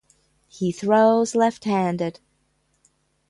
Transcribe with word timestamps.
He 0.47 0.71
throws 0.71 1.35
left-handed. 1.35 2.19